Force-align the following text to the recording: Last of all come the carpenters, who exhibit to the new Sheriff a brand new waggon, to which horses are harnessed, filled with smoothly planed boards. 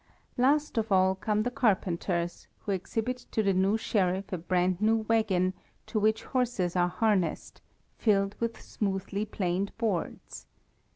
Last 0.35 0.79
of 0.79 0.91
all 0.91 1.13
come 1.13 1.43
the 1.43 1.51
carpenters, 1.51 2.47
who 2.61 2.71
exhibit 2.71 3.17
to 3.29 3.43
the 3.43 3.53
new 3.53 3.77
Sheriff 3.77 4.33
a 4.33 4.39
brand 4.39 4.81
new 4.81 5.05
waggon, 5.07 5.53
to 5.85 5.99
which 5.99 6.23
horses 6.23 6.75
are 6.75 6.87
harnessed, 6.89 7.61
filled 7.99 8.35
with 8.39 8.59
smoothly 8.59 9.25
planed 9.25 9.71
boards. 9.77 10.47